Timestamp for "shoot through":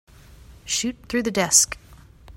0.65-1.21